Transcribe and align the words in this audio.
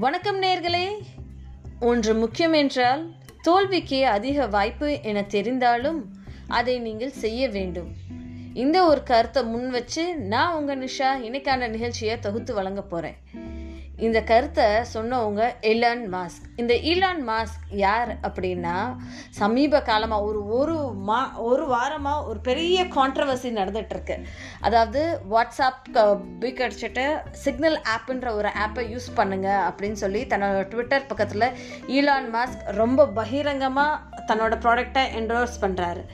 வணக்கம் 0.00 0.42
நேர்களே. 0.42 0.86
ஒன்று 1.80 2.14
முக்கியம் 2.14 2.52
என்றால் 2.52 3.12
தோல்விக்கு 3.42 4.06
அதிக 4.06 4.46
வாய்ப்பு 4.46 5.02
என 5.02 5.20
தெரிந்தாலும் 5.20 6.02
அதை 6.48 6.78
நீங்கள் 6.78 7.10
செய்ய 7.10 7.48
வேண்டும். 7.48 7.90
இந்த 8.54 8.84
ஒரு 8.84 9.02
கருத்தை 9.02 9.44
முன் 9.44 9.70
வச்சு 9.70 10.16
நான் 10.16 10.54
உங்கள் 10.54 10.78
நிஷா 10.78 11.10
இன்னைக்கான 11.26 11.70
நிகழ்ச்சியை 11.70 12.18
தொகுத்து 12.18 12.54
வழங்க 12.54 12.82
போகிறேன் 12.82 13.16
இந்த 14.00 14.18
கருத்தை 14.22 14.66
சொன்னவங்க 14.92 15.42
இலான் 15.64 16.04
மாஸ்க் 16.12 16.44
இந்த 16.56 16.74
ஈலான் 16.90 17.22
மாஸ்க் 17.26 17.64
யார் 17.80 18.10
அப்படின்னா 18.22 18.76
சமீப 19.38 19.80
காலமாக 19.82 20.26
ஒரு 20.26 20.40
ஒரு 20.54 20.76
மா 21.08 21.18
ஒரு 21.44 21.64
வாரமாக 21.66 22.24
ஒரு 22.24 22.38
பெரிய 22.40 22.86
கான்ட்ரவர்சி 22.94 23.50
நடந்துகிட்ருக்கு 23.52 24.16
அதாவது 24.60 25.02
வாட்ஸ்அப் 25.30 25.90
பிக் 26.38 26.62
அடிச்சுட்டு 26.62 27.04
சிக்னல் 27.40 27.78
ஆப்புன்ற 27.94 28.30
ஒரு 28.34 28.50
ஆப்பை 28.60 28.84
யூஸ் 28.90 29.10
பண்ணுங்கள் 29.16 29.64
அப்படின்னு 29.68 30.00
சொல்லி 30.00 30.22
தன்னோட 30.26 30.64
ட்விட்டர் 30.68 31.08
பக்கத்தில் 31.08 31.48
ஈலான் 31.90 32.30
மாஸ்க் 32.32 32.64
ரொம்ப 32.76 33.08
பகிரங்கமாக 33.14 34.24
தன்னோட 34.26 34.54
ப்ராடக்டை 34.60 35.04
என்டோர்ஸ் 35.16 35.62
பண்ணுறாரு 35.62 36.04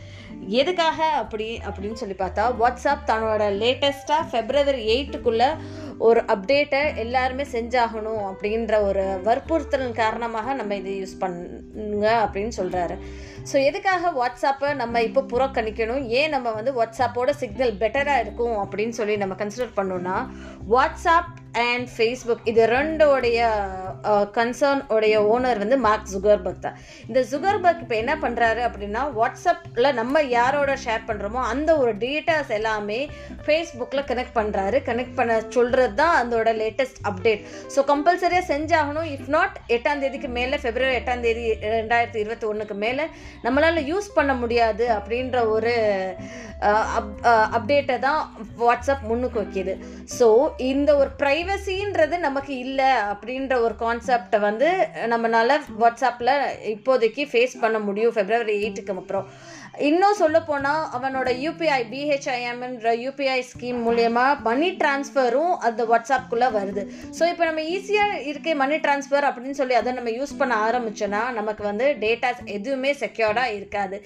எதுக்காக 0.45 1.05
அப்படி 1.05 1.61
அப்படின்னு 1.67 1.93
சொல்லி 1.93 2.15
பார்த்தா 2.15 2.53
வாட்ஸ்அப் 2.61 3.07
தன்னோட 3.07 3.43
லேட்டஸ்ட்டாக 3.59 4.29
ஃபெப்ரவரி 4.31 4.83
எயிட்டுக்குள்ளே 4.87 5.57
ஒரு 5.99 6.21
அப்டேட்டை 6.21 6.97
எல்லாருமே 6.97 7.43
செஞ்சாகணும் 7.43 8.23
அப்படின்ற 8.27 8.83
ஒரு 8.83 9.21
வற்புறுத்தல் 9.23 9.93
காரணமாக 9.93 10.55
நம்ம 10.55 10.75
இதை 10.75 11.03
யூஸ் 11.03 11.19
பண்ணுங்க 11.19 12.27
அப்படின்னு 12.27 12.53
சொல்கிறாரு 12.57 12.97
ஸோ 13.53 13.65
எதுக்காக 13.65 14.11
வாட்ஸ்அப்பை 14.11 14.75
நம்ம 14.75 15.03
இப்போ 15.03 15.21
புறக்கணிக்கணும்? 15.21 16.07
ஏன் 16.09 16.31
நம்ம 16.31 16.53
வந்து 16.53 16.73
வாட்ஸ்அப்போட 16.73 17.31
சிக்னல் 17.31 17.77
பெட்டராக 17.77 18.21
இருக்கும் 18.21 18.57
அப்படின்னு 18.59 18.89
சொல்லி 18.89 19.17
நம்ம 19.17 19.35
கன்சிடர் 19.35 19.77
பண்ணோன்னா 19.77 20.27
வாட்ஸ்அப் 20.71 21.33
அண்ட் 21.53 21.89
ஃபேஸ்புக் 21.97 22.41
இது 22.45 22.67
ரெண்டோடைய 22.67 23.51
கன்சர்ன் 24.37 24.83
உடைய 24.95 25.17
ஓனர் 25.33 25.61
வந்து 25.63 25.77
மார்க் 25.87 26.11
ஜுகர்பர்க் 26.15 26.65
தான். 26.67 26.77
இந்த 27.09 27.21
ஜுகர்பர்க் 27.31 27.83
இப்போ 27.85 27.97
என்ன 28.03 28.15
பண்ணுறாரு 28.25 28.63
அப்படின்னா 28.69 29.03
வாட்ஸ்அப்பில் 29.19 29.91
நம்ம 30.01 30.23
யாரோட 30.37 30.75
ஷேர் 30.85 31.07
பண்ணுறோமோ 31.11 31.43
அந்த 31.53 31.71
ஒரு 31.83 31.93
டேட்டாஸ் 32.05 32.53
எல்லாமே 32.59 33.01
ஃபேஸ்புக்கில் 33.47 34.07
கனெக்ட் 34.11 34.37
பண்ணுறாரு 34.41 34.81
கனெக்ட் 34.89 35.17
பண்ண 35.21 35.41
சொல்கிறது 35.57 35.97
தான் 36.03 36.15
அதோட 36.23 36.49
லேட்டஸ்ட் 36.63 37.01
அப்டேட் 37.11 37.45
ஸோ 37.75 37.83
கம்பல்சரியாக 37.93 38.47
செஞ்சாகணும். 38.53 39.09
இஃப் 39.17 39.31
நாட் 39.37 39.57
எட்டாம் 39.77 40.03
தேதிக்கு 40.05 40.31
மேலே 40.39 40.57
ஃபெப்ரவரி 40.65 40.97
எட்டாம் 41.01 41.25
தேதி 41.27 41.45
ரெண்டாயிரத்தி 41.79 42.21
இருபத்தி 42.25 42.49
ஒன்றுக்கு 42.53 42.77
மேலே 42.85 43.07
நம்மளால் 43.47 43.87
யூஸ் 43.93 44.11
பண்ண 44.19 44.35
முடியாது 44.43 44.85
அப்படின்ற 44.99 45.39
ஒரு 45.55 45.75
அப்டேட்டை 47.57 47.97
தான் 48.05 48.21
வாட்ஸ்அப் 48.63 49.03
முன்னுக்கு 49.09 49.39
வைக்கிது. 49.43 49.73
ஸோ 50.19 50.27
இந்த 50.71 50.91
ஒரு 51.01 51.11
ப்ரைவசின்றது 51.23 52.17
நமக்கு 52.27 52.53
இல்லை 52.65 52.91
அப்படின்ற 53.13 53.55
ஒரு 53.65 53.75
கான்செப்டை 53.87 54.41
வந்து 54.41 54.71
நம்மளால் 55.15 55.57
வாட்ஸ்அப்பில் 55.81 56.35
இப்போதைக்கு 56.75 57.25
ஃபேஸ் 57.33 57.61
பண்ண 57.61 57.79
முடியும். 57.79 58.15
ஃபெப்ரவரி 58.15 58.57
எயிட்டுக்கு 58.63 58.97
அப்புறம். 58.97 59.29
இன்னும் 59.89 60.19
சொல்ல 60.21 60.39
போனால் 60.49 60.85
அவனோட 60.97 61.29
யூபிஐ 61.45 61.81
பிஹெச்ஐஎம்ன்ற 61.93 62.91
யூபிஐ 63.05 63.39
ஸ்கீம் 63.49 63.81
மூலயமா 63.87 64.25
மணி 64.47 64.69
டிரான்ஸ்ஃபரும் 64.81 65.55
அந்த 65.67 65.81
வாட்ஸ்அப்குள்ளே 65.91 66.49
வருது. 66.57 66.83
ஸோ 67.19 67.23
இப்போ 67.33 67.45
நம்ம 67.49 67.63
ஈஸியாக 67.75 68.21
இருக்க 68.31 68.55
மணி 68.63 68.77
டிரான்ஸ்ஃபர் 68.85 69.27
அப்படின்னு 69.29 69.59
சொல்லி 69.61 69.75
அதை 69.81 69.93
நம்ம 69.99 70.13
யூஸ் 70.19 70.33
பண்ண 70.41 70.55
ஆரம்பிச்சோன்னா 70.69 71.23
நமக்கு 71.39 71.63
வந்து 71.69 71.89
டேட்டாஸ் 72.05 72.41
எதுவுமே 72.57 72.93
செக்யூர்டாக 73.03 73.57
இருக்காது. 73.59 73.99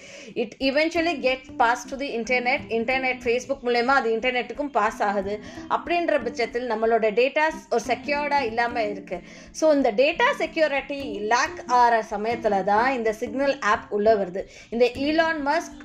It 0.45 0.57
eventually 0.69 1.15
get 1.27 1.47
pass 1.63 1.87
to 1.91 1.99
the 2.03 2.09
internet 2.19 2.65
internet 2.79 3.23
Facebook 3.27 3.65
மூலயமா 3.69 3.97
அது 4.01 4.11
இன்டர்நெட்டுக்கும் 4.17 4.73
பாஸ் 4.79 5.01
ஆகுது. 5.11 5.37
அப்படின்ற 5.77 6.21
பட்சத்தில் 6.27 6.69
நம்மளோட 6.73 7.13
டேட்டாஸ் 7.21 7.61
ஒரு 7.75 7.85
செக்யூர்டாக 7.91 8.51
இல்லாமல் 8.51 8.91
இருக்குது 8.93 9.23
ஸோ 9.61 9.73
இந்த 9.79 9.93
டேட்டா 10.03 10.29
செக்யூரிட்டி 10.43 11.01
லேக் 11.35 11.63
ஆகிற 11.81 12.03
சமயத்தில் 12.13 12.59
தான் 12.73 12.91
இந்த 12.99 13.13
சிக்னல் 13.23 13.57
ஆப் 13.73 13.89
உள்ளே 13.99 14.17
வருது. 14.23 14.45
இந்த 14.75 14.85
ஈலான் 15.07 15.43
மாஸ்க் 15.61 15.79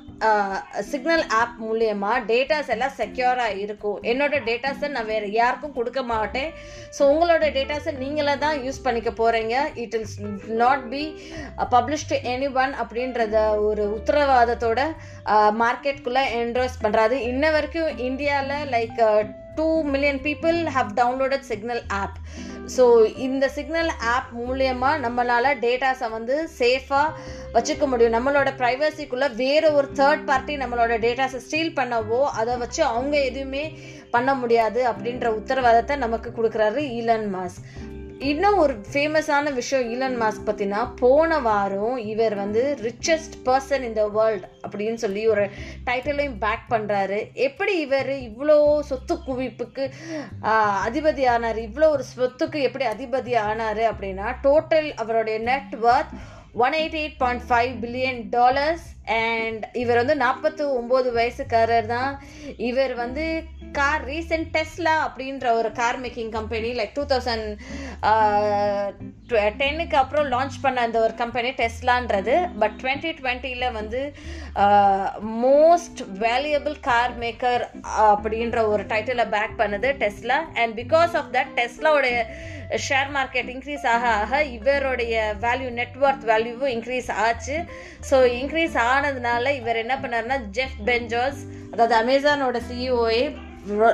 சிக்னல் 0.89 1.23
ஆப் 1.39 1.55
மூலயமா 1.63 2.11
டேட்டாஸ் 2.29 2.69
எல்லாம் 2.73 2.93
செக்யூராக 2.99 3.57
இருக்கும். 3.63 3.97
என்னோட 4.11 4.35
டேட்டாஸை 4.47 4.87
நான் 4.93 5.09
வேறு 5.11 5.27
யாருக்கும் 5.31 5.75
கொடுக்க 5.77 6.01
மாட்டேன். 6.11 6.51
ஸோ 6.95 7.01
உங்களோட 7.11 7.45
டேட்டாஸை 7.57 7.93
நீங்களே 8.03 8.35
தான் 8.45 8.61
யூஸ் 8.65 8.81
பண்ணிக்க 8.85 9.11
போகிறீங்க 9.19 9.55
it 9.83 9.95
will 9.99 10.15
not 10.63 10.85
be 10.93 11.03
publish 11.75 12.09
to 12.11 12.17
anyone 12.63 12.75
அப்படின்றத 12.83 13.37
ஒரு 13.67 13.85
உத்தரவாதத்தோட 13.97 14.81
uh, 15.33 15.49
மார்க்கெட்டுக்குள்ளே 15.63 16.25
என்ட்ரோஸ் 16.41 16.83
பண்ணுறாது 16.85 17.17
இன்ன 17.31 17.51
வரைக்கும் 17.57 17.91
இந்தியாவில் 18.09 18.69
like 18.75 19.01
two 19.57 19.67
million 19.91 20.23
people 20.25 20.57
have 20.75 20.89
downloaded 20.97 21.47
Signal 21.49 21.83
app 21.99 22.17
so 22.77 22.83
இந்த 23.15 23.47
சிக்னல் 23.47 23.91
ஆப் 24.13 24.29
மூலியமாக 24.37 25.01
நம்மளால் 25.05 25.49
டேட்டாஸை 25.65 26.09
வந்து 26.09 26.49
சேஃபாக 26.59 27.09
வச்சுக்க 27.53 27.87
முடியும். 27.87 28.15
நம்மளோட 28.17 28.49
ப்ரைவசிக்குள்ளே 28.61 29.35
வேறு 29.35 29.73
ஒரு 29.73 29.87
தேர்ட் 29.93 30.23
பார்ட்டி 30.25 30.55
நம்மளோட 30.57 30.93
டேட்டாஸை 31.05 31.41
ஸ்டீல் 31.47 31.73
பண்ணவோ 31.75 32.21
அதை 32.23 32.57
வச்சு 32.57 32.83
அவங்க 32.83 33.15
எதுவுமே 33.21 33.65
பண்ண 34.11 34.33
முடியாது 34.35 34.81
அப்படின்ற 34.91 35.27
உத்தரவாதத்தை 35.39 35.95
நமக்கு 35.97 36.29
கொடுக்குறாரு 36.29 36.81
ஈலன் 36.99 37.27
மாஸ் 37.35 37.57
இன்னும் 38.23 38.57
ஒரு 38.57 38.73
ஃபேமஸான 38.89 39.51
விஷயம் 39.53 39.87
ஈலன் 39.89 40.15
மாஸ்க் 40.19 40.45
பற்றினா 40.45 40.81
போன 40.99 41.39
வாரம் 41.39 41.97
இவர் 42.05 42.35
வந்து 42.35 42.61
richest 42.81 43.35
person 43.45 43.83
in 43.83 43.97
the 43.99 44.03
world 44.09 44.45
அப்படின்னு 44.61 44.99
சொல்லி 45.03 45.23
ஒரு 45.27 45.43
டைட்டிலையும் 45.85 46.37
பேக் 46.37 46.63
பண்ணுறாரு 46.69 47.19
எப்படி 47.47 47.73
இவர் 47.79 48.11
இவ்வளோ 48.19 48.57
சொத்து 48.89 49.17
குவிப்புக்கு 49.25 49.85
அதிபதி 50.85 51.25
ஆனார் 51.25 51.59
இவ்வளோ 51.59 51.89
ஒரு 51.89 52.05
சொத்துக்கு 52.11 52.61
எப்படி 52.61 52.87
அதிபதி 52.87 53.35
ஆனார் 53.43 53.83
அப்படின்னா 53.91 54.29
டோட்டல் 54.43 54.89
அவருடைய 54.95 55.39
net worth 55.43 56.15
one 56.57 56.75
eighty 56.75 56.99
eight 56.99 57.17
point 57.17 57.45
five 57.47 57.71
billion 57.81 58.21
dollars 58.29 58.85
and 59.15 59.63
இவர் 59.73 59.97
வந்து 59.97 60.15
நாற்பத்தி 60.17 60.63
ஒம்பது 60.77 61.09
வயசுக்காரர் 61.11 61.87
தான் 61.87 62.11
இவர் 62.63 62.93
வந்து 62.95 63.25
கார் 63.79 64.03
ரீசெண்ட் 64.11 64.49
டெஸ்லா 64.55 64.95
அப்படின்ற 65.05 65.45
ஒரு 65.59 65.69
car 65.79 65.99
making 66.03 66.31
company 66.37 66.69
like 66.79 66.93
two 66.93 67.05
thousand 67.11 67.47
டென்னுக்கு 69.61 69.97
அப்புறம் 70.01 70.27
லான்ச் 70.33 70.57
பண்ண 70.61 70.81
அந்த 70.81 70.97
ஒரு 70.99 71.13
கம்பெனி 71.15 71.51
டெஸ்லான்றது 71.61 72.35
பட் 72.61 72.75
டுவெண்ட்டி 72.81 73.11
டுவெண்ட்டியில் 73.19 73.67
வந்து 73.71 74.01
மோஸ்ட் 75.45 76.01
வேல்யூபிள் 76.25 76.77
கார் 76.89 77.15
மேக்கர் 77.19 77.63
அப்படின்ற 78.11 78.67
ஒரு 78.73 78.83
டைட்டிலை 78.93 79.27
பேக் 79.35 79.55
பண்ணுது 79.61 79.91
Tesla 80.03 80.39
and 80.63 80.75
because 80.81 81.15
of 81.21 81.31
that 81.33 81.53
டெஸ்லாவுடைய 81.61 82.17
share 82.87 83.09
market 83.15 83.49
increase 83.55 83.83
ஆக 83.87 84.05
ஆக 84.21 84.43
இவருடைய 84.57 85.15
வேல்யூ 85.41 85.71
நெட்ஒர்த் 85.81 86.23
வேல்யூவும் 86.31 86.71
இன்க்ரீஸ் 86.75 87.09
ஆச்சு. 87.25 87.57
ஸோ 88.09 88.15
இன்க்ரீஸ் 88.39 88.75
ஆனதுனால 88.91 89.53
இவர் 89.59 89.81
என்ன 89.83 89.95
பண்ணாருன்னா 90.03 90.37
ஜெஃப் 90.57 90.79
பெஞ்சோஸ் 90.85 91.41
அதாவது 91.73 91.95
அமேசானோட 92.01 92.59
சிஇஓஏ 92.69 93.23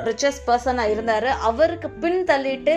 ரிச்சஸ்ட் 0.08 0.46
பர்சனாக 0.48 0.92
இருந்தார். 0.94 1.28
அவருக்கு 1.48 1.88
பின் 2.02 2.22
தள்ளிட்டு 2.30 2.74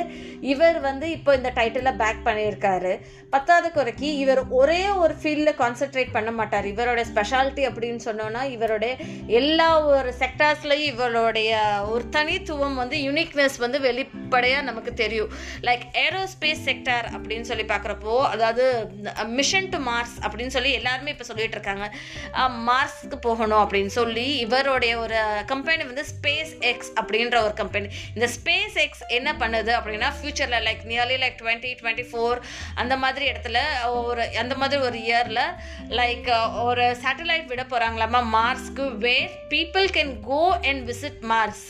இவர் 0.53 0.79
வந்து 0.87 1.05
இப்போ 1.17 1.31
இந்த 1.39 1.49
டைட்டிலை 1.59 1.93
பேக் 2.01 2.25
பண்ணியிருக்காரு. 2.27 2.93
பத்தாவது 3.33 3.69
குறைக்கு 3.77 4.09
இவர் 4.23 4.41
ஒரே 4.59 4.81
ஒரு 5.03 5.13
ஃபீல்டில் 5.21 5.57
கான்சென்ட்ரேட் 5.61 6.13
பண்ண 6.17 6.31
மாட்டார். 6.39 6.67
இவரோட 6.73 7.01
ஸ்பெஷாலிட்டி 7.11 7.63
அப்படின்னு 7.69 8.01
சொன்னோன்னா 8.07 8.41
இவருடைய 8.55 8.93
எல்லா 9.39 9.69
ஒரு 9.93 10.11
செக்டார்ஸ்லையும் 10.21 10.91
இவருடைய 10.93 11.51
ஒரு 11.93 12.03
தனித்துவம் 12.17 12.79
வந்து 12.81 12.97
யூனிக்னஸ் 13.07 13.57
வந்து 13.65 13.79
வெளிப்படையாக 13.87 14.67
நமக்கு 14.69 14.93
தெரியும். 15.03 15.33
லைக் 15.69 15.85
ஏரோஸ்பேஸ் 16.05 16.63
செக்டார் 16.69 17.09
அப்படின்னு 17.15 17.49
சொல்லி 17.51 17.65
பார்க்குறப்போ 17.73 18.15
அதாவது 18.33 18.65
மிஷன் 19.39 19.69
டு 19.73 19.79
மார்ஸ் 19.89 20.15
அப்படின்னு 20.25 20.55
சொல்லி 20.57 20.71
எல்லாருமே 20.79 21.13
இப்போ 21.15 21.27
சொல்லிட்டு 21.31 21.57
இருக்காங்க. 21.57 21.87
மார்ஸ்க்கு 22.69 23.19
போகணும் 23.27 23.61
அப்படின்னு 23.63 23.93
சொல்லி 23.99 24.27
இவருடைய 24.45 24.93
ஒரு 25.03 25.19
கம்பெனி 25.53 25.83
வந்து 25.91 26.05
ஸ்பேஸ் 26.13 26.53
எக்ஸ் 26.71 26.84
அப்படின்ற 26.95 27.37
ஒரு 27.41 27.53
கம்பெனி 27.53 27.87
இந்த 28.13 28.27
ஸ்பேஸ் 28.35 28.77
எக்ஸ் 28.77 29.03
என்ன 29.09 29.29
பண்ணுது 29.39 29.71
அப்படின்னா 29.77 30.09
ஃபியூச்சரில் 30.17 30.65
like 30.65 30.83
nearly 30.85 31.17
like 31.17 31.37
twenty 31.41 31.71
twenty 31.81 32.05
four 32.11 32.39
அந்த 32.75 32.95
மாதிரி 32.97 33.25
இடத்துல 33.31 33.59
ஒரு 34.01 34.23
அந்த 34.37 34.55
மாதிரி 34.55 34.81
ஒரு 34.83 34.99
இயரில் 35.05 35.43
லைக் 35.95 36.29
ஒரு 36.63 36.85
சேட்டலைட் 37.03 37.47
விட 37.47 37.65
போகிறாங்களாமா 37.65 38.21
மார்ஸ்க்கு 38.31 38.87
where 38.99 39.31
people 39.49 39.87
can 39.91 40.15
go 40.23 40.41
and 40.63 40.83
visit 40.85 41.21
Mars 41.25 41.65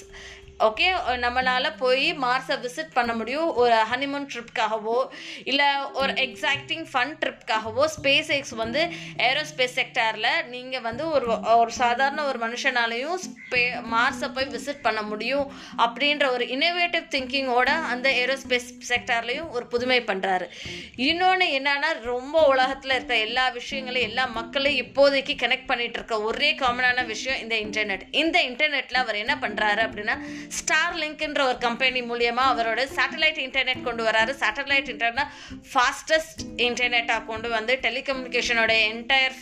okay 0.59 0.85
நம்மளால் 1.15 1.75
போய் 1.77 2.05
மார்ஸை 2.13 2.55
விசிட் 2.61 2.93
பண்ண 2.93 3.13
முடியும். 3.13 3.55
ஒரு 3.55 3.75
ஹனிமூன் 3.91 4.27
ட்ரிப்காகவோ 4.33 5.07
இல்லை 5.43 5.67
ஒரு 5.93 6.13
எக்ஸாக்டிங் 6.13 6.85
ஃபன் 6.91 7.11
ட்ரிப்காகவோ 7.19 7.85
ஸ்பேஸ் 7.95 8.29
எக்ஸ் 8.29 8.53
வந்து 8.53 8.81
ஏரோஸ்பேஸ் 9.17 9.75
செக்டாரில் 9.75 10.45
நீங்கள் 10.47 10.81
வந்து 10.81 11.09
ஒரு 11.09 11.27
ஒரு 11.57 11.71
சாதாரண 11.71 12.23
ஒரு 12.25 12.39
மனுஷனாலையும் 12.39 13.17
ஸ்பே 13.25 13.63
மார்ஸை 13.91 14.29
போய் 14.33 14.45
விசிட் 14.45 14.81
பண்ண 14.81 15.01
முடியும் 15.01 15.51
அப்படின்ற 15.77 16.31
ஒரு 16.31 16.45
இனோவேட்டிவ் 16.47 17.05
திங்கிங்கோட 17.09 17.65
அந்த 17.65 18.09
ஏரோஸ்பேஸ் 18.09 18.69
செக்டார்லேயும் 18.89 19.49
ஒரு 19.49 19.67
புதுமை 19.67 19.99
பண்ணுறாரு 20.01 20.47
இன்னொன்று 20.95 21.47
என்னன்னா 21.59 21.91
ரொம்ப 22.03 22.47
உலகத்தில் 22.47 22.91
இருக்க 22.91 23.17
எல்லா 23.17 23.49
விஷயங்களையும் 23.49 24.09
எல்லா 24.09 24.25
மக்களையும் 24.25 24.81
இப்போதைக்கு 24.85 25.35
கனெக்ட் 25.35 25.69
பண்ணிகிட்டு 25.69 25.93
இருக்க 25.93 26.21
ஒரே 26.21 26.51
காமனான 26.55 27.05
விஷயம் 27.05 27.39
இந்த 27.39 27.55
இன்டர்நெட் 27.55 28.07
இந்த 28.09 28.37
இன்டர்நெட்டில் 28.43 28.93
அவர் 28.93 29.15
என்ன 29.15 29.35
பண்ணுறாரு 29.41 29.83
அப்படின்னா 29.85 30.17
ஸ்டார் 30.49 30.95
லிங்க்ன்ற 30.95 31.41
ஒரு 31.47 31.57
கம்பெனி 31.57 32.01
மூலியமாக 32.01 32.53
அவரோட 32.53 32.81
சேட்டலைட் 32.97 33.39
இன்டர்நெட் 33.45 33.83
கொண்டு 33.83 34.03
வராரு. 34.05 34.33
சேட்டலைட் 34.43 34.89
இன்டர்நெட் 34.93 35.31
ஃபாஸ்டஸ்ட் 35.73 36.41
இன்டர்நெட்டாக 36.57 37.25
கொண்டு 37.25 37.49
வந்து 37.49 37.79
டெலிகம்யூனிகேஷனோட 37.81 38.73
என்டையர் 38.91 39.37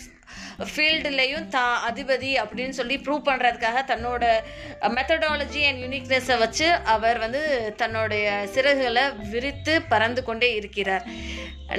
ஃபீல்டுலேயும் 0.74 1.48
தா 1.56 1.66
அதிபதி 1.90 2.32
அப்படின்னு 2.44 2.76
சொல்லி 2.80 2.98
ப்ரூவ் 3.06 3.28
பண்ணுறதுக்காக 3.30 3.84
தன்னோட 3.92 4.24
மெத்தடாலஜி 4.98 5.64
அண்ட் 5.70 5.82
யூனிக்னஸை 5.86 6.38
வச்சு 6.44 6.68
அவர் 6.96 7.20
வந்து 7.26 7.42
தன்னுடைய 7.82 8.26
சிறகுகளை 8.56 9.06
விரித்து 9.34 9.76
பறந்து 9.94 10.24
கொண்டே 10.24 10.50
இருக்கிறார். 10.60 11.06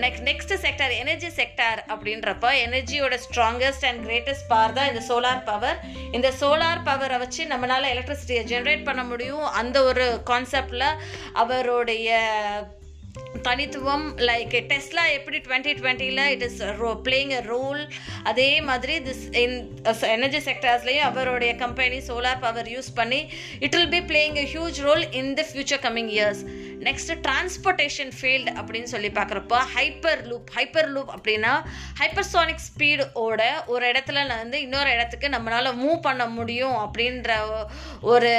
Next 0.02 0.24
next 0.28 0.54
sector 0.62 0.92
energy 1.00 1.28
sector 1.40 1.80
அப்படின்றப்ப 1.94 2.46
எனர்ஜியோட 2.66 3.14
ஸ்ட்ராங்கஸ்ட் 3.24 3.86
அண்ட் 3.88 4.00
கிரேட்டஸ்ட் 4.06 4.48
பார் 4.52 4.76
தான் 4.78 4.88
இந்த 4.92 5.02
சோலார் 5.10 5.44
பவர் 5.50 5.78
இந்த 6.18 6.28
சோலார் 6.40 6.86
பவரை 6.88 7.18
வச்சு 7.24 7.44
நம்மளால் 7.52 7.92
எலக்ட்ரிசிட்டியை 7.94 8.44
ஜென்ரேட் 8.52 8.88
பண்ண 8.88 9.02
முடியும். 9.10 9.44
அந்த 9.60 9.76
ஒரு 9.90 10.06
கான்செப்டில் 10.30 10.88
அவருடைய 11.42 12.18
தனித்துவம் 13.46 14.06
லைக் 14.28 14.54
டெஸ்லா 14.70 15.02
எப்படி 15.16 15.38
டுவெண்ட்டி 15.46 15.72
டுவெண்ட்டியில் 15.80 16.22
it 16.34 16.44
is 16.46 16.60
row 16.80 16.90
playing 17.06 17.32
a 17.38 17.42
role 17.50 17.82
அதே 18.30 18.48
மாதிரி 18.68 18.94
திஸ் 19.08 19.24
இன் 19.42 19.56
எனர்ஜி 20.14 20.40
செக்டர்ஸ்லேயும் 20.48 21.06
அவருடைய 21.08 21.52
கம்பெனி 21.54 21.98
சோலார் 22.08 22.42
பவர் 22.44 22.70
யூஸ் 22.74 22.90
பண்ணி 22.98 23.20
it 23.66 23.76
will 23.76 23.92
be 23.96 24.00
playing 24.10 24.38
a 24.44 24.46
huge 24.54 24.78
role 24.86 25.04
in 25.20 25.32
the 25.40 25.44
future 25.50 25.82
coming 25.86 26.10
years 26.16 26.42
next 26.88 27.12
transportation 27.26 28.12
field 28.16 28.54
அப்படின்னு 28.60 28.90
சொல்லி 28.94 29.10
பார்க்குறப்ப 29.18 29.60
ஹைப்பர் 29.76 30.22
லூப் 30.30 30.48
ஹைப்பர் 30.56 30.90
லூப் 30.94 31.12
அப்படின்னா 31.16 31.52
hypersonic 32.02 32.64
ஸ்பீடோட 32.68 33.42
ஒரு 33.66 33.84
இடத்துல 33.92 34.26
வந்து 34.34 34.58
இன்னொரு 34.60 34.90
இடத்துக்கு 34.96 35.28
நம்மளால 35.36 35.74
மூவ் 35.82 36.00
பண்ண 36.08 36.26
முடியும் 36.38 36.76
அப்படின்ற 36.84 37.30
ஒரு 38.14 38.32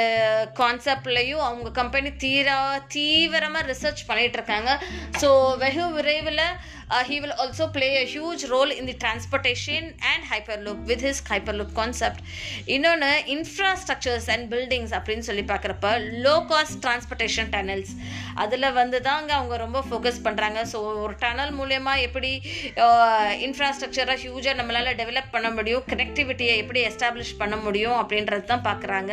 கான்செப்ட்லையும் 0.62 1.46
அவங்க 1.48 1.70
கம்பெனி 1.80 2.12
தீரா 2.26 2.60
தீவிரமாக 2.96 3.66
ரிசர்ச் 3.72 4.06
பண்ணிகிட்ருக்காங்க 4.10 4.54
இருக்காங்க. 4.58 4.65
ஸோ 5.20 5.30
வெகு 5.56 5.84
விரைவில் 5.92 6.42
he 6.90 7.16
will 7.22 7.34
also 7.42 7.64
play 7.76 7.88
a 8.00 8.02
huge 8.10 8.42
role 8.52 8.72
in 8.78 8.88
the 8.90 8.94
transportation 9.04 9.82
and 10.10 10.24
hyperloop 10.32 10.78
with 10.90 11.02
his 11.06 11.22
hyperloop 11.30 11.70
concept 11.78 12.20
இன்னொன்று 12.74 13.08
இன்ஃப்ராஸ்ட்ரக்சர்ஸ் 13.34 14.28
அண்ட் 14.34 14.46
பில்டிங்ஸ் 14.52 14.94
அப்படின்னு 14.98 15.26
சொல்லி 15.28 15.44
பார்க்குறப்ப 15.48 15.90
லோ 16.26 16.34
காஸ்ட் 16.52 16.78
டிரான்ஸ்போர்ட்டேஷன் 16.84 17.50
டனல்ஸ் 17.54 17.92
அதில் 18.34 18.68
வந்து 18.72 19.00
தாங்க 19.00 19.32
அவங்க 19.34 19.56
ரொம்ப 19.56 19.82
ஃபோக்கஸ் 19.88 20.22
பண்ணுறாங்க 20.26 20.62
ஸோ 20.72 20.80
ஒரு 21.04 21.16
டனல் 21.24 21.52
மூலயமா 21.60 21.94
எப்படி 22.06 22.32
இன்ஃப்ராஸ்ட்ரக்சரை 23.48 24.16
ஹியூஜாக 24.24 24.56
நம்மளால் 24.60 24.96
டெவலப் 25.02 25.34
பண்ண 25.36 25.50
முடியும் 25.50 25.84
கனெக்டிவிட்டியை 25.92 26.56
எப்படி 26.56 26.82
எஸ்டாப்ளிஷ் 26.90 27.36
பண்ண 27.42 27.56
முடியும் 27.56 27.98
அப்படின்றது 28.02 28.44
தான் 28.44 28.66
பார்க்குறாங்க. 28.70 29.12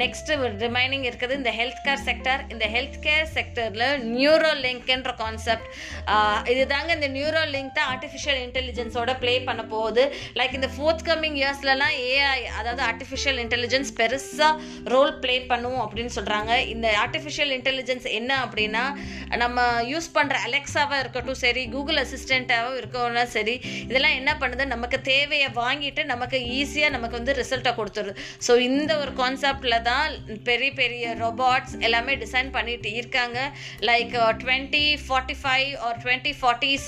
நெக்ஸ்ட் 0.00 0.30
ரிமைனிங் 0.62 1.04
இருக்குது 1.10 1.36
இந்த 1.40 1.50
ஹெல்த் 1.58 1.82
கேர் 1.84 2.02
செக்டர் 2.08 2.40
இந்த 2.52 2.64
ஹெல்த் 2.74 2.98
கேர் 3.06 3.28
செக்டரில் 3.36 3.86
நியூரோ 4.16 4.50
லிங்க்ன்ற 4.64 5.12
கான்செப்ட் 5.22 5.68
இதுதாங்க 6.52 6.92
இந்த 6.98 7.10
நியூரோ 7.16 7.42
லிங்க் 7.54 7.74
தான் 7.78 7.90
ஆர்டிஃபிஷியல் 7.94 8.40
இன்டெலிஜென்ஸோட 8.46 9.12
ப்ளே 9.22 9.34
பண்ண 9.48 9.62
போகுது. 9.74 10.04
லைக் 10.40 10.56
இந்த 10.58 10.70
ஃபோர்த் 10.76 11.04
கம்மிங் 11.10 11.38
இயர்ஸ்லலாம் 11.42 11.94
ஏஐ 12.12 12.40
அதாவது 12.58 12.82
ஆர்டிஃபிஷியல் 12.90 13.40
இன்டெலிஜென்ஸ் 13.44 13.92
பெருசாக 14.00 14.52
ரோல் 14.94 15.12
ப்ளே 15.24 15.36
பண்ணும் 15.52 15.80
அப்படின்னு 15.84 16.12
சொல்கிறாங்க 16.18 16.52
இந்த 16.74 16.86
ஆர்டிஃபிஷியல் 17.04 17.52
இன்டெலிஜென்ஸ் 17.58 18.06
என்ன 18.18 18.30
அப்படின்னா 18.44 18.84
நம்ம 19.44 19.66
யூஸ் 19.92 20.08
பண்ணுற 20.16 20.36
அலெக்ஸாவாக 20.48 21.00
இருக்கட்டும் 21.02 21.40
சரி 21.44 21.62
கூகுள் 21.74 22.00
அசிஸ்டண்ட்டாகவும் 22.04 22.78
இருக்கணும் 22.80 23.32
சரி 23.36 23.54
இதெல்லாம் 23.88 24.16
என்ன 24.20 24.30
பண்ணுது? 24.42 24.64
நமக்கு 24.74 24.98
தேவையை 25.12 25.48
வாங்கிட்டு 25.62 26.02
நமக்கு 26.12 26.38
ஈஸியாக 26.58 26.94
நமக்கு 26.96 27.18
வந்து 27.20 27.34
ரிசல்ட்டை 27.40 27.72
கொடுத்துருது. 27.78 28.14
ஸோ 28.46 28.52
இந்த 28.68 28.92
ஒரு 29.02 29.12
கான்செப்டில் 29.20 29.76
தான் 29.90 30.06
பெரிய 30.48 30.70
பெரிய 30.80 31.14
ரொபாட்ஸ் 31.22 31.74
எல்லாமே 31.86 32.14
டிசைன் 32.24 32.50
பண்ணிட்டு 32.56 32.90
இருக்காங்க. 32.98 33.38
Like 33.90 34.14
twenty 34.42 34.84
forty 35.06 35.36
five 35.42 35.70
or 35.86 35.98
twenty 36.04 36.32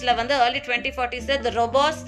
ஃபார்ட்டிஸில் 0.01 0.19
வந்து 0.21 0.35
early 0.45 0.61
twenty 0.67 0.93
ஃபார்ட்டிஸில் 0.97 1.43
the 1.47 1.51
robots 1.61 2.03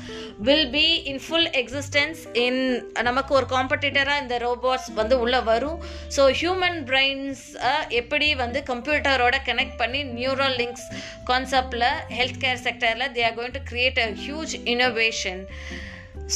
will 0.47 0.69
be 0.77 0.87
in 1.11 1.21
full 1.25 1.49
existence 1.61 2.21
in 2.45 2.61
நமக்கு 3.09 3.33
ஒரு 3.39 3.47
காம்படிட்டராக 3.55 4.23
இந்த 4.25 4.37
ரோபோட்ஸ் 4.47 4.89
வந்து 5.01 5.15
உள்ளே 5.25 5.41
வரும். 5.53 5.79
ஸோ 6.17 6.25
ஹியூமன் 6.41 6.81
பிரெயின்ஸை 6.91 7.75
எப்படி 8.01 8.29
வந்து 8.43 8.61
கம்ப்யூட்டரோட 8.73 9.39
கனெக்ட் 9.51 9.79
பண்ணி 9.83 10.03
நியூரல் 10.19 10.59
லிங்க்ஸ் 10.63 10.89
கான்செப்டில் 11.31 11.89
health 12.19 12.43
care 12.45 12.63
செக்டரில் 12.67 13.13
they 13.17 13.25
are 13.31 13.39
going 13.41 13.57
to 13.61 13.65
create 13.73 14.03
a 14.07 14.11
huge 14.27 14.55
innovation 14.75 15.43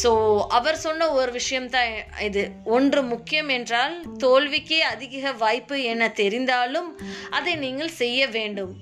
so 0.01 0.11
அவர் 0.57 0.79
சொன்ன 0.85 1.07
ஒரு 1.19 1.31
விஷயம்தான் 1.37 1.93
இது. 2.27 2.43
ஒன்று 2.77 3.01
முக்கியம் 3.13 3.51
என்றால் 3.57 3.95
தோல்விக்கே 4.23 4.81
அதிக 4.95 5.33
வாய்ப்பு 5.43 5.77
என 5.93 6.09
தெரிந்தாலும் 6.21 6.91
அதை 7.39 7.55
நீங்கள் 7.65 7.97
செய்ய 8.01 8.27
வேண்டும். 8.37 8.75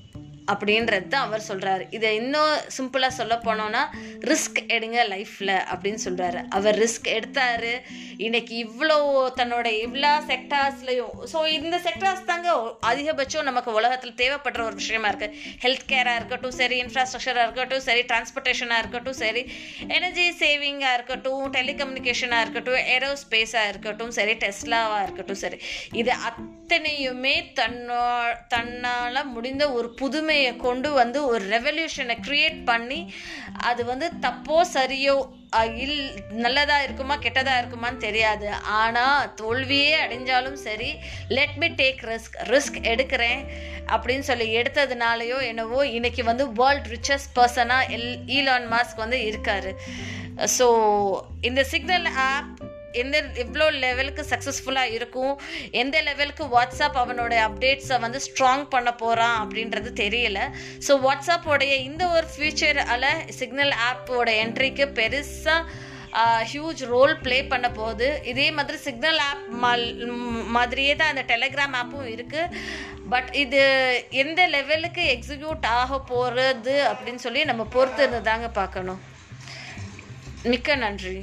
அப்படின்றது 0.48 1.08
தான் 1.08 1.22
அவர் 1.22 1.46
சொல்கிறாரு 1.48 1.86
இதை 1.90 2.16
இன்னும் 2.16 2.58
சிம்பிளாக 2.76 3.08
சொல்ல 3.08 3.34
போனோன்னா 3.44 3.82
ரிஸ்க் 4.20 4.58
எடுங்க 4.68 5.04
லைஃப்பில் 5.08 5.64
அப்படின்னு 5.72 6.00
சொல்கிறாரு 6.04 6.48
அவர் 6.48 6.76
ரிஸ்க் 6.76 7.08
எடுத்தார். 7.08 7.82
இன்னைக்கு 8.16 8.56
இவ்வளோ 8.56 8.96
தன்னோட 9.36 9.66
இவ்வளோ 9.86 10.10
செக்டார்ஸ்லையும் 10.28 11.12
ஸோ 11.32 11.46
இந்த 11.48 11.76
செக்டார்ஸ் 11.78 12.24
தாங்க 12.24 12.50
அதிகபட்சம் 12.80 13.44
நமக்கு 13.44 13.72
உலகத்தில் 13.72 14.14
தேவைப்படுற 14.14 14.62
ஒரு 14.64 14.74
விஷயமா 14.74 15.08
இருக்குது 15.08 15.34
ஹெல்த் 15.60 15.86
கேராக 15.86 16.16
இருக்கட்டும் 16.16 16.50
சரி 16.50 16.82
இன்ஃப்ராஸ்ட்ரக்சராக 16.82 17.42
இருக்கட்டும் 17.42 17.80
சரி 17.80 18.00
டிரான்ஸ்போர்ட்டேஷனாக 18.00 18.78
இருக்கட்டும் 18.78 19.14
சரி 19.14 19.50
எனர்ஜி 19.88 20.30
சேவிங்காக 20.40 20.94
இருக்கட்டும் 20.94 21.52
டெலிகம்யூனிகேஷனாக 21.52 22.40
இருக்கட்டும் 22.40 22.74
ஏரோஸ்பேஸாக 22.74 23.68
இருக்கட்டும் 23.68 24.10
சரி 24.10 24.32
டெஸ்லாவாக 24.34 25.02
இருக்கட்டும் 25.02 25.34
சரி. 25.34 25.58
இது 25.92 26.12
அத்தனையுமே 26.64 27.32
தன்னோ 27.58 28.04
தன்னால் 28.52 29.18
முடிந்த 29.32 29.64
ஒரு 29.78 29.88
புதுமையை 30.00 30.52
கொண்டு 30.62 30.90
வந்து 30.98 31.18
ஒரு 31.32 31.42
ரெவல்யூஷனை 31.54 32.16
க்ரியேட் 32.26 32.56
பண்ணி 32.70 33.00
அது 33.70 33.82
வந்து 33.90 34.06
தப்போ 34.24 34.56
சரியோ 34.72 35.16
இல் 35.84 36.00
நல்லதா 36.44 36.76
இருக்குமா 36.86 37.16
கெட்டதா 37.24 37.54
இருக்குமான்னு 37.60 38.04
தெரியாது. 38.06 38.48
ஆனால் 38.78 39.28
தோல்வியே 39.40 39.92
அடைஞ்சாலும் 40.04 40.58
சரி 40.66 40.90
let 41.36 41.56
me 41.62 41.68
take 41.82 42.02
risk 42.12 42.38
risk 42.52 42.80
எடுக்கிறேன் 42.92 43.42
அப்படின்னு 43.94 44.26
சொல்லி 44.30 44.48
எடுத்ததுனாலையோ 44.60 45.40
என்னவோ 45.52 45.80
இன்னைக்கு 45.98 46.24
வந்து 46.32 46.46
வேர்ல்ட் 46.60 46.90
ரிச்சஸ்ட் 46.96 47.34
பர்சனாக 47.40 47.90
எல் 47.98 48.12
ஈலான் 48.38 48.68
மாஸ்க் 48.74 49.04
வந்து 49.06 49.20
இருக்காரு. 49.30 49.72
ஸோ 50.58 50.68
இந்த 51.50 51.64
சிக்னல் 51.74 52.08
ஆப் 52.28 52.48
எந்த 53.02 53.16
எவ்வளோ 53.44 53.66
லெவலுக்கு 53.84 54.22
சக்ஸஸ்ஃபுல்லாக 54.32 54.94
இருக்கும்? 54.98 55.34
எந்த 55.82 55.96
லெவலுக்கு 56.08 56.46
வாட்ஸ்அப் 56.56 57.00
அவனோட 57.04 57.32
அப்டேட்ஸை 57.46 57.98
வந்து 58.04 58.20
ஸ்ட்ராங் 58.26 58.66
பண்ண 58.74 58.92
போகிறான் 59.02 59.38
அப்படின்றது 59.44 59.92
தெரியல. 60.04 60.42
ஸோ 60.88 60.92
வாட்ஸ்அப்போடைய 61.06 61.72
இந்த 61.88 62.04
ஒரு 62.18 62.28
ஃபியூச்சரால் 62.34 63.10
சிக்னல் 63.40 63.74
ஆப்போட 63.88 64.28
என்ட்ரிக்கு 64.44 64.86
பெருசாக 65.00 65.92
ஹியூஜ் 66.50 66.82
ரோல் 66.90 67.12
ப்ளே 67.22 67.38
பண்ண 67.52 67.68
போகுது. 67.78 68.08
இதே 68.32 68.44
மாதிரி 68.56 68.78
சிக்னல் 68.84 69.20
ஆப் 69.28 69.46
மாதிரியே 70.56 70.92
தான் 71.00 71.10
அந்த 71.12 71.24
டெலிகிராம் 71.32 71.74
ஆப்பும் 71.80 72.10
இருக்குது 72.12 72.52
பட் 73.12 73.30
இது 73.42 73.62
எந்த 74.22 74.40
லெவலுக்கு 74.54 75.02
எக்ஸிக்யூட் 75.14 75.66
ஆக 75.80 75.98
போகிறது 76.12 76.76
அப்படின்னு 76.90 77.24
சொல்லி 77.26 77.42
நம்ம 77.50 77.66
பொறுத்து 77.74 78.02
இருந்து 78.04 78.20
தாங்க 78.30 78.48
பார்க்கணும். 78.60 79.00
மிக்க 80.52 80.76
நன்றி. 80.84 81.16